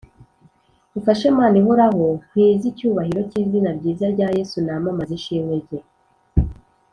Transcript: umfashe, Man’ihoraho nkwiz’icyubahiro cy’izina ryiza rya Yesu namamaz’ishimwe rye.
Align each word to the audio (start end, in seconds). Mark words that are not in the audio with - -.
umfashe, 0.95 1.27
Man’ihoraho 1.39 2.05
nkwiz’icyubahiro 2.27 3.21
cy’izina 3.29 3.69
ryiza 3.77 4.05
rya 4.13 4.27
Yesu 4.37 4.57
namamaz’ishimwe 4.65 5.53
rye. 5.63 5.79